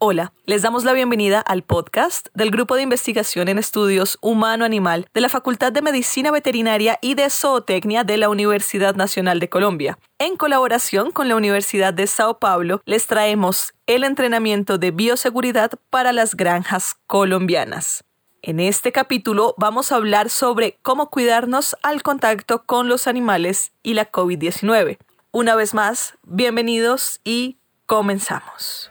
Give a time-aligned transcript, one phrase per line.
[0.00, 5.20] Hola, les damos la bienvenida al podcast del Grupo de Investigación en Estudios Humano-Animal de
[5.20, 9.98] la Facultad de Medicina Veterinaria y de Zootecnia de la Universidad Nacional de Colombia.
[10.20, 16.12] En colaboración con la Universidad de Sao Paulo, les traemos el entrenamiento de bioseguridad para
[16.12, 18.04] las granjas colombianas.
[18.40, 23.94] En este capítulo vamos a hablar sobre cómo cuidarnos al contacto con los animales y
[23.94, 24.98] la COVID-19.
[25.32, 28.88] Una vez más, bienvenidos y comenzamos.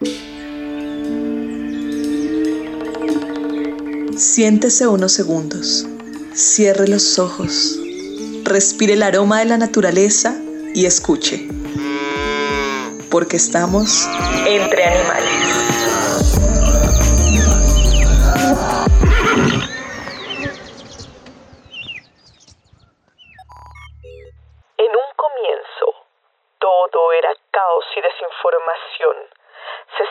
[4.18, 5.86] Siéntese unos segundos,
[6.34, 7.78] cierre los ojos,
[8.46, 10.36] respire el aroma de la naturaleza
[10.74, 11.48] y escuche,
[13.12, 14.08] porque estamos
[14.48, 16.17] entre animales.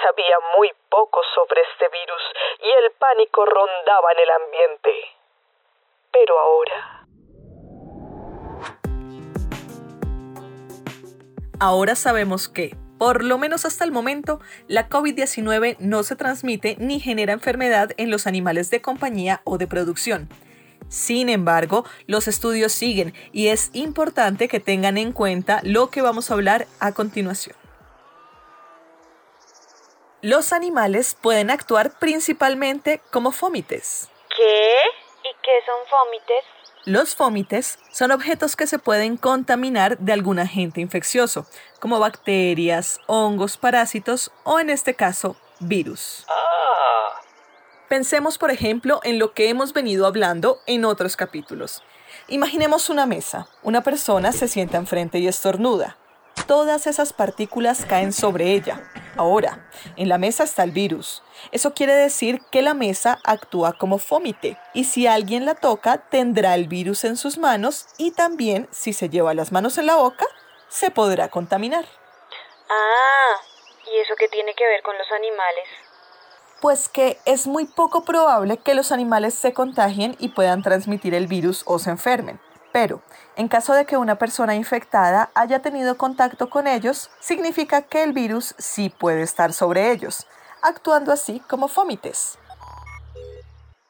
[0.07, 2.23] Sabía muy poco sobre este virus
[2.61, 4.93] y el pánico rondaba en el ambiente.
[6.13, 7.07] Pero ahora...
[11.59, 17.01] Ahora sabemos que, por lo menos hasta el momento, la COVID-19 no se transmite ni
[17.01, 20.29] genera enfermedad en los animales de compañía o de producción.
[20.89, 26.31] Sin embargo, los estudios siguen y es importante que tengan en cuenta lo que vamos
[26.31, 27.57] a hablar a continuación.
[30.27, 34.11] Los animales pueden actuar principalmente como fómites.
[34.37, 34.73] ¿Qué?
[35.23, 36.45] ¿Y qué son fómites?
[36.85, 41.47] Los fómites son objetos que se pueden contaminar de algún agente infeccioso,
[41.79, 46.27] como bacterias, hongos, parásitos o en este caso, virus.
[46.29, 47.21] Ah.
[47.89, 51.85] Pensemos, por ejemplo, en lo que hemos venido hablando en otros capítulos.
[52.27, 53.47] Imaginemos una mesa.
[53.63, 55.99] Una persona se sienta enfrente y estornuda
[56.47, 58.83] todas esas partículas caen sobre ella.
[59.17, 61.23] Ahora, en la mesa está el virus.
[61.53, 66.55] Eso quiere decir que la mesa actúa como fómite y si alguien la toca tendrá
[66.55, 70.27] el virus en sus manos y también si se lleva las manos en la boca
[70.69, 71.85] se podrá contaminar.
[72.69, 73.41] Ah,
[73.87, 75.65] ¿y eso qué tiene que ver con los animales?
[76.61, 81.27] Pues que es muy poco probable que los animales se contagien y puedan transmitir el
[81.27, 82.41] virus o se enfermen.
[82.73, 83.03] Pero,
[83.37, 88.13] en caso de que una persona infectada haya tenido contacto con ellos, significa que el
[88.13, 90.27] virus sí puede estar sobre ellos,
[90.63, 92.39] actuando así como fómites.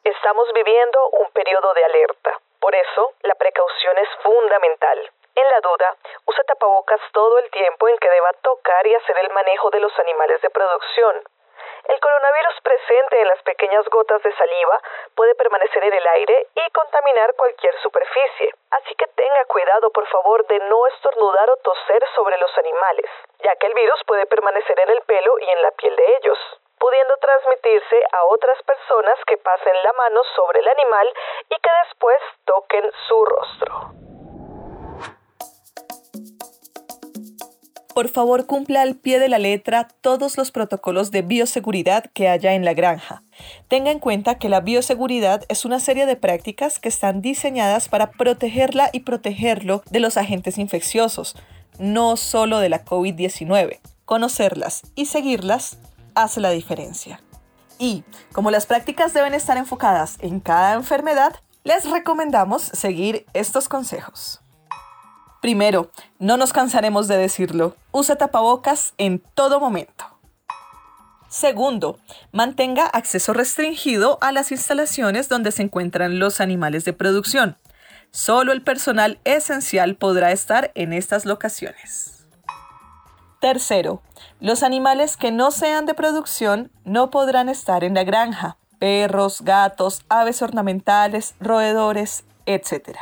[0.03, 2.31] Estamos viviendo un periodo de alerta.
[2.59, 4.99] Por eso, la precaución es fundamental.
[5.35, 9.31] En la duda, use tapabocas todo el tiempo en que deba tocar y hacer el
[9.31, 11.15] manejo de los animales de producción.
[11.85, 14.81] El coronavirus presente en las pequeñas gotas de saliva
[15.15, 18.53] puede permanecer en el aire y contaminar cualquier superficie.
[18.71, 23.09] Así que tenga cuidado, por favor, de no estornudar o toser sobre los animales,
[23.43, 26.37] ya que el virus puede permanecer en el pelo y en la piel de ellos
[26.79, 31.13] pudiendo transmitirse a otras personas que pasen la mano sobre el animal
[31.49, 33.96] y que después toquen su rostro.
[37.97, 42.53] Por favor cumpla al pie de la letra todos los protocolos de bioseguridad que haya
[42.53, 43.23] en la granja.
[43.69, 48.11] Tenga en cuenta que la bioseguridad es una serie de prácticas que están diseñadas para
[48.11, 51.35] protegerla y protegerlo de los agentes infecciosos,
[51.79, 53.79] no solo de la COVID-19.
[54.05, 55.79] Conocerlas y seguirlas
[56.13, 57.19] hace la diferencia.
[57.79, 61.33] Y, como las prácticas deben estar enfocadas en cada enfermedad,
[61.63, 64.39] les recomendamos seguir estos consejos.
[65.41, 70.05] Primero, no nos cansaremos de decirlo, use tapabocas en todo momento.
[71.29, 71.99] Segundo,
[72.31, 77.57] mantenga acceso restringido a las instalaciones donde se encuentran los animales de producción.
[78.11, 82.25] Solo el personal esencial podrá estar en estas locaciones.
[83.41, 84.01] Tercero,
[84.39, 88.57] los animales que no sean de producción no podrán estar en la granja.
[88.79, 92.97] Perros, gatos, aves ornamentales, roedores, etc.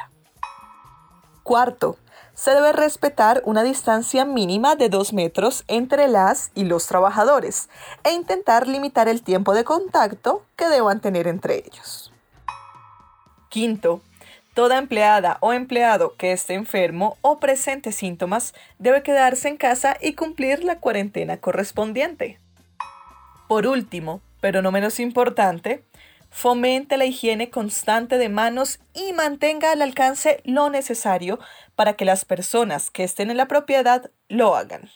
[1.45, 1.99] Cuarto,
[2.33, 7.69] se debe respetar una distancia mínima de 2 metros entre las y los trabajadores
[8.03, 12.11] e intentar limitar el tiempo de contacto que deban tener entre ellos.
[13.49, 14.01] Quinto,
[14.55, 20.13] toda empleada o empleado que esté enfermo o presente síntomas debe quedarse en casa y
[20.13, 22.39] cumplir la cuarentena correspondiente.
[23.47, 25.83] Por último, pero no menos importante,
[26.35, 31.39] fomente la higiene constante de manos y mantenga al alcance lo necesario
[31.77, 34.89] para que las personas que estén en la propiedad lo hagan.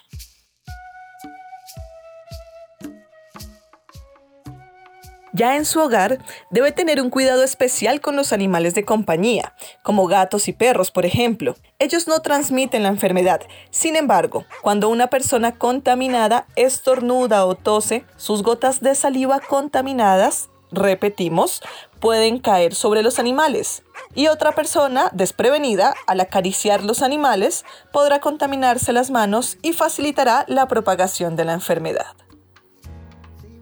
[5.31, 6.17] Ya en su hogar
[6.51, 11.05] debe tener un cuidado especial con los animales de compañía, como gatos y perros, por
[11.05, 11.55] ejemplo.
[11.77, 13.39] Ellos no transmiten la enfermedad.
[13.69, 21.61] Sin embargo, cuando una persona contaminada estornuda o tose, sus gotas de saliva contaminadas, repetimos,
[21.99, 23.83] pueden caer sobre los animales.
[24.15, 30.67] Y otra persona desprevenida, al acariciar los animales, podrá contaminarse las manos y facilitará la
[30.67, 32.15] propagación de la enfermedad.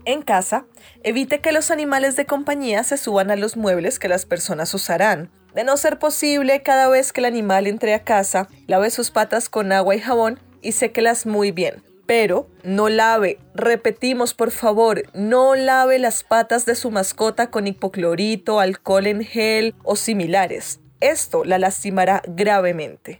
[0.06, 0.66] En casa,
[1.04, 5.30] evite que los animales de compañía se suban a los muebles que las personas usarán.
[5.54, 9.50] De no ser posible, cada vez que el animal entre a casa, lave sus patas
[9.50, 11.84] con agua y jabón y séquelas muy bien.
[12.08, 18.62] Pero no lave, repetimos por favor, no lave las patas de su mascota con hipoclorito,
[18.62, 20.80] alcohol en gel o similares.
[21.02, 23.20] Esto la lastimará gravemente.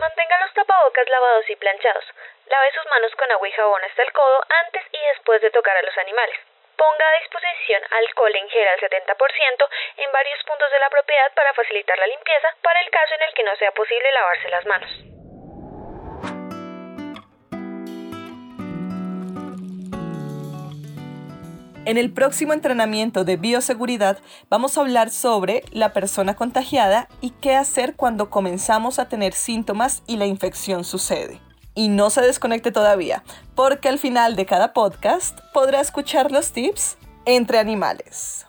[0.00, 2.04] Mantenga los tapabocas lavados y planchados.
[2.48, 5.76] Lave sus manos con agua y jabón hasta el codo antes y después de tocar
[5.76, 6.40] a los animales.
[6.72, 9.68] Ponga a disposición alcohol en gel al 70%
[9.98, 13.34] en varios puntos de la propiedad para facilitar la limpieza para el caso en el
[13.34, 15.17] que no sea posible lavarse las manos.
[21.88, 24.18] En el próximo entrenamiento de bioseguridad
[24.50, 30.02] vamos a hablar sobre la persona contagiada y qué hacer cuando comenzamos a tener síntomas
[30.06, 31.40] y la infección sucede.
[31.74, 33.24] Y no se desconecte todavía,
[33.54, 38.44] porque al final de cada podcast podrá escuchar los tips entre animales.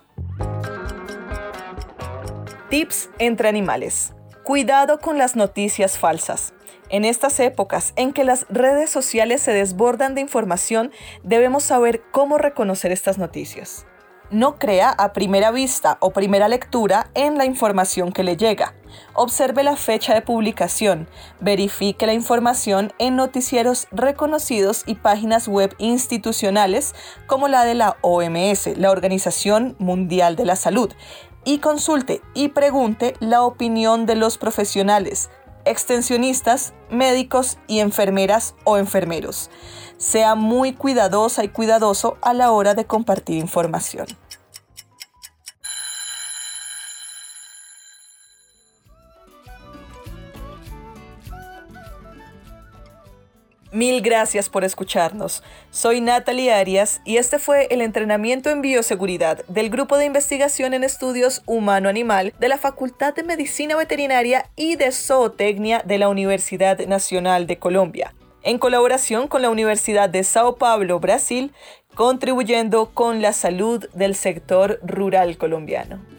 [2.70, 4.12] Tips entre animales.
[4.44, 6.54] Cuidado con las noticias falsas.
[6.90, 10.92] En estas épocas en que las redes sociales se desbordan de información,
[11.24, 13.86] debemos saber cómo reconocer estas noticias.
[14.32, 18.76] No crea a primera vista o primera lectura en la información que le llega.
[19.14, 21.08] Observe la fecha de publicación,
[21.40, 26.94] verifique la información en noticieros reconocidos y páginas web institucionales
[27.26, 30.92] como la de la OMS, la Organización Mundial de la Salud,
[31.44, 35.32] y consulte y pregunte la opinión de los profesionales,
[35.66, 39.50] extensionistas, médicos y enfermeras o enfermeros.
[39.98, 44.08] Sea muy cuidadosa y cuidadoso a la hora de compartir información.
[53.72, 55.44] Mil gracias por escucharnos.
[55.70, 60.84] Soy Natalie Arias y este fue el entrenamiento en bioseguridad del Grupo de Investigación en
[60.84, 67.46] Estudios Humano-Animal de la Facultad de Medicina Veterinaria y de Zootecnia de la Universidad Nacional
[67.46, 71.54] de Colombia, en colaboración con la Universidad de Sao Paulo, Brasil,
[71.94, 76.19] contribuyendo con la salud del sector rural colombiano.